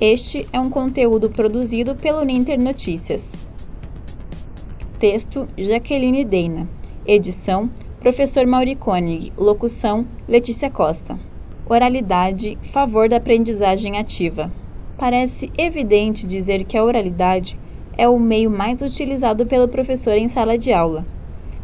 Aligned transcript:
Este 0.00 0.48
é 0.50 0.58
um 0.58 0.70
conteúdo 0.70 1.28
produzido 1.28 1.94
pelo 1.94 2.24
Ninter 2.24 2.58
Notícias. 2.58 3.34
Texto: 4.98 5.46
Jaqueline 5.58 6.24
Deina. 6.24 6.66
Edição: 7.06 7.68
Professor 8.00 8.46
Mauri 8.46 8.76
Koenig. 8.76 9.30
Locução: 9.36 10.06
Letícia 10.26 10.70
Costa. 10.70 11.20
Oralidade: 11.68 12.56
Favor 12.72 13.10
da 13.10 13.18
aprendizagem 13.18 13.98
ativa. 13.98 14.50
Parece 14.96 15.52
evidente 15.58 16.26
dizer 16.26 16.64
que 16.64 16.78
a 16.78 16.84
oralidade 16.84 17.58
é 17.94 18.08
o 18.08 18.18
meio 18.18 18.50
mais 18.50 18.80
utilizado 18.80 19.44
pelo 19.44 19.68
professor 19.68 20.16
em 20.16 20.30
sala 20.30 20.56
de 20.56 20.72
aula. 20.72 21.04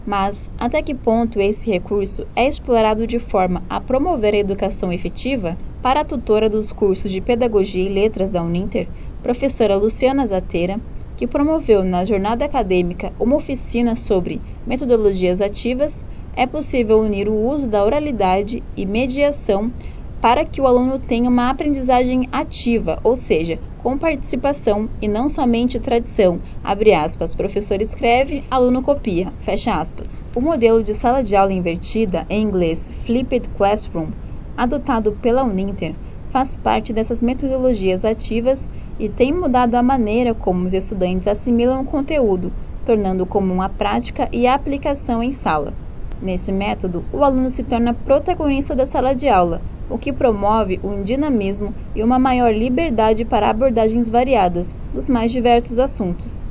Mas 0.06 0.48
até 0.56 0.80
que 0.82 0.94
ponto 0.94 1.40
esse 1.40 1.68
recurso 1.68 2.24
é 2.36 2.46
explorado 2.46 3.08
de 3.08 3.18
forma 3.18 3.64
a 3.68 3.80
promover 3.80 4.34
a 4.34 4.38
educação 4.38 4.92
efetiva? 4.92 5.58
Para 5.82 6.02
a 6.02 6.04
tutora 6.04 6.48
dos 6.48 6.70
cursos 6.70 7.10
de 7.10 7.20
Pedagogia 7.20 7.82
e 7.84 7.88
Letras 7.88 8.30
da 8.30 8.40
Uninter, 8.40 8.86
professora 9.20 9.74
Luciana 9.74 10.24
Zateira, 10.24 10.80
que 11.16 11.26
promoveu 11.26 11.82
na 11.82 12.04
jornada 12.04 12.44
acadêmica 12.44 13.12
uma 13.18 13.34
oficina 13.34 13.96
sobre 13.96 14.40
metodologias 14.64 15.40
ativas, 15.40 16.06
é 16.36 16.46
possível 16.46 17.00
unir 17.00 17.28
o 17.28 17.34
uso 17.34 17.68
da 17.68 17.84
oralidade 17.84 18.62
e 18.76 18.86
mediação 18.86 19.72
para 20.20 20.44
que 20.44 20.60
o 20.60 20.66
aluno 20.66 20.98
tenha 21.00 21.28
uma 21.28 21.50
aprendizagem 21.50 22.28
ativa, 22.30 23.00
ou 23.02 23.16
seja, 23.16 23.58
com 23.86 23.96
participação 23.96 24.88
e 25.00 25.06
não 25.06 25.28
somente 25.28 25.78
tradição. 25.78 26.40
Abre 26.64 26.92
aspas, 26.92 27.36
professor 27.36 27.80
escreve, 27.80 28.42
aluno 28.50 28.82
copia, 28.82 29.32
fecha 29.38 29.78
aspas. 29.78 30.20
O 30.34 30.40
modelo 30.40 30.82
de 30.82 30.92
sala 30.92 31.22
de 31.22 31.36
aula 31.36 31.52
invertida, 31.52 32.26
em 32.28 32.42
inglês 32.42 32.90
Flipped 33.04 33.48
Classroom, 33.50 34.08
adotado 34.56 35.12
pela 35.22 35.44
Uninter, 35.44 35.94
faz 36.30 36.56
parte 36.56 36.92
dessas 36.92 37.22
metodologias 37.22 38.04
ativas 38.04 38.68
e 38.98 39.08
tem 39.08 39.32
mudado 39.32 39.76
a 39.76 39.82
maneira 39.84 40.34
como 40.34 40.64
os 40.64 40.74
estudantes 40.74 41.28
assimilam 41.28 41.82
o 41.82 41.86
conteúdo, 41.86 42.50
tornando 42.84 43.24
comum 43.24 43.62
a 43.62 43.68
prática 43.68 44.28
e 44.32 44.48
a 44.48 44.54
aplicação 44.54 45.22
em 45.22 45.30
sala. 45.30 45.72
Nesse 46.20 46.50
método, 46.50 47.04
o 47.12 47.22
aluno 47.22 47.50
se 47.50 47.62
torna 47.62 47.94
protagonista 47.94 48.74
da 48.74 48.84
sala 48.84 49.14
de 49.14 49.28
aula, 49.28 49.62
o 49.88 49.98
que 49.98 50.12
promove 50.12 50.80
um 50.82 51.02
dinamismo 51.02 51.74
e 51.94 52.02
uma 52.02 52.18
maior 52.18 52.52
liberdade 52.52 53.24
para 53.24 53.50
abordagens 53.50 54.08
variadas 54.08 54.74
dos 54.92 55.08
mais 55.08 55.30
diversos 55.30 55.78
assuntos. 55.78 56.46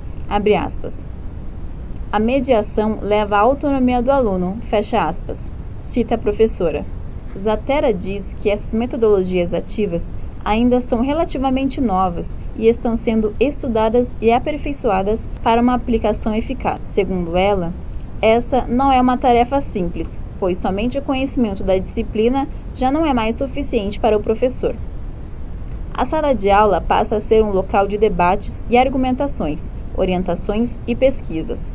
A 2.11 2.19
mediação 2.19 2.99
leva 3.01 3.37
à 3.37 3.39
autonomia 3.39 4.01
do 4.01 4.11
aluno, 4.11 4.57
cita 5.81 6.15
a 6.15 6.17
professora. 6.17 6.85
Zatera 7.37 7.93
diz 7.93 8.33
que 8.33 8.49
essas 8.49 8.73
metodologias 8.73 9.53
ativas 9.53 10.13
ainda 10.43 10.79
são 10.79 11.01
relativamente 11.01 11.81
novas 11.81 12.37
e 12.55 12.67
estão 12.67 12.95
sendo 12.95 13.33
estudadas 13.39 14.15
e 14.21 14.31
aperfeiçoadas 14.31 15.27
para 15.43 15.61
uma 15.61 15.73
aplicação 15.73 16.33
eficaz. 16.33 16.79
Segundo 16.83 17.35
ela, 17.35 17.73
essa 18.21 18.65
não 18.67 18.91
é 18.91 19.01
uma 19.01 19.17
tarefa 19.17 19.59
simples, 19.59 20.17
pois 20.45 20.59
somente 20.59 20.99
o 20.99 21.01
conhecimento 21.01 21.63
da 21.63 21.75
disciplina 21.75 22.47
já 22.75 22.91
não 22.91 23.03
é 23.03 23.15
mais 23.15 23.35
suficiente 23.35 23.99
para 23.99 24.15
o 24.15 24.21
professor. 24.21 24.75
A 25.91 26.05
sala 26.05 26.33
de 26.33 26.51
aula 26.51 26.79
passa 26.79 27.15
a 27.15 27.19
ser 27.19 27.43
um 27.43 27.49
local 27.49 27.87
de 27.87 27.97
debates 27.97 28.63
e 28.69 28.77
argumentações, 28.77 29.73
orientações 29.97 30.79
e 30.85 30.95
pesquisas. 30.95 31.73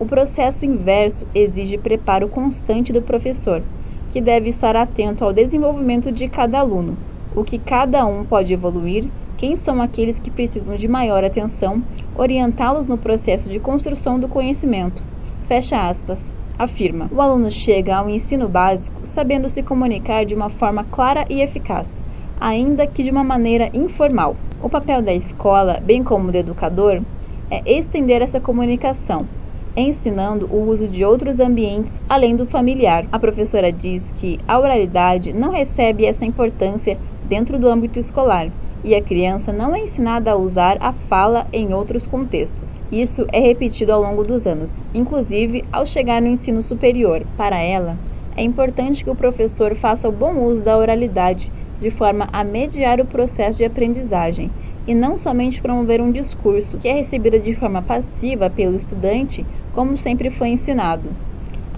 O 0.00 0.06
processo 0.06 0.64
inverso 0.64 1.26
exige 1.34 1.76
preparo 1.76 2.26
constante 2.26 2.90
do 2.90 3.02
professor, 3.02 3.62
que 4.08 4.18
deve 4.18 4.48
estar 4.48 4.74
atento 4.74 5.26
ao 5.26 5.32
desenvolvimento 5.34 6.10
de 6.10 6.26
cada 6.26 6.58
aluno, 6.58 6.96
o 7.36 7.44
que 7.44 7.58
cada 7.58 8.06
um 8.06 8.24
pode 8.24 8.54
evoluir, 8.54 9.10
quem 9.36 9.56
são 9.56 9.82
aqueles 9.82 10.18
que 10.18 10.30
precisam 10.30 10.74
de 10.74 10.88
maior 10.88 11.22
atenção, 11.22 11.82
orientá-los 12.16 12.86
no 12.86 12.96
processo 12.96 13.50
de 13.50 13.60
construção 13.60 14.18
do 14.18 14.26
conhecimento. 14.26 15.02
Fecha 15.46 15.86
aspas. 15.86 16.32
Afirma: 16.56 17.08
o 17.10 17.20
aluno 17.20 17.50
chega 17.50 17.96
ao 17.96 18.08
ensino 18.08 18.48
básico 18.48 19.00
sabendo 19.04 19.48
se 19.48 19.60
comunicar 19.60 20.24
de 20.24 20.36
uma 20.36 20.48
forma 20.48 20.84
clara 20.84 21.24
e 21.28 21.42
eficaz, 21.42 22.00
ainda 22.38 22.86
que 22.86 23.02
de 23.02 23.10
uma 23.10 23.24
maneira 23.24 23.68
informal. 23.74 24.36
O 24.60 24.70
papel 24.70 25.02
da 25.02 25.12
escola, 25.12 25.80
bem 25.82 26.04
como 26.04 26.30
do 26.30 26.38
educador, 26.38 27.02
é 27.50 27.60
estender 27.72 28.22
essa 28.22 28.40
comunicação 28.40 29.28
ensinando 29.76 30.46
o 30.48 30.68
uso 30.68 30.86
de 30.86 31.04
outros 31.04 31.40
ambientes 31.40 32.00
além 32.08 32.36
do 32.36 32.46
familiar. 32.46 33.08
A 33.10 33.18
professora 33.18 33.72
diz 33.72 34.12
que 34.12 34.38
a 34.46 34.56
oralidade 34.58 35.32
não 35.32 35.50
recebe 35.50 36.04
essa 36.04 36.24
importância 36.24 36.96
dentro 37.24 37.58
do 37.58 37.68
âmbito 37.68 37.98
escolar 37.98 38.52
e 38.84 38.94
a 38.94 39.00
criança 39.00 39.50
não 39.50 39.74
é 39.74 39.80
ensinada 39.80 40.30
a 40.30 40.36
usar 40.36 40.76
a 40.78 40.92
fala 40.92 41.46
em 41.50 41.72
outros 41.72 42.06
contextos. 42.06 42.84
Isso 42.92 43.26
é 43.32 43.40
repetido 43.40 43.92
ao 43.92 44.02
longo 44.02 44.22
dos 44.22 44.46
anos, 44.46 44.82
inclusive 44.94 45.64
ao 45.72 45.86
chegar 45.86 46.20
no 46.20 46.28
ensino 46.28 46.62
superior. 46.62 47.24
Para 47.36 47.58
ela, 47.58 47.98
é 48.36 48.42
importante 48.42 49.02
que 49.02 49.10
o 49.10 49.16
professor 49.16 49.74
faça 49.74 50.08
o 50.08 50.12
bom 50.12 50.44
uso 50.44 50.62
da 50.62 50.76
oralidade 50.76 51.50
de 51.80 51.90
forma 51.90 52.28
a 52.32 52.44
mediar 52.44 53.00
o 53.00 53.06
processo 53.06 53.56
de 53.56 53.64
aprendizagem 53.64 54.50
e 54.86 54.94
não 54.94 55.16
somente 55.16 55.62
promover 55.62 56.00
um 56.00 56.12
discurso 56.12 56.76
que 56.76 56.88
é 56.88 56.92
recebido 56.92 57.38
de 57.38 57.54
forma 57.54 57.80
passiva 57.80 58.50
pelo 58.50 58.76
estudante, 58.76 59.46
como 59.72 59.96
sempre 59.96 60.30
foi 60.30 60.48
ensinado. 60.48 61.10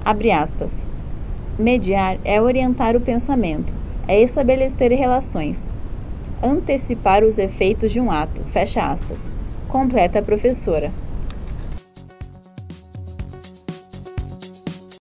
Abre 0.04 0.32
aspas. 0.32 0.86
Mediar 1.58 2.18
é 2.24 2.42
orientar 2.42 2.96
o 2.96 3.00
pensamento, 3.00 3.72
é 4.08 4.20
estabelecer 4.20 4.92
relações, 4.92 5.72
antecipar 6.42 7.24
os 7.24 7.38
efeitos 7.38 7.92
de 7.92 8.00
um 8.00 8.10
ato, 8.10 8.44
fecha 8.44 8.90
aspas. 8.90 9.30
Completa 9.66 10.18
a 10.20 10.22
professora. 10.22 10.96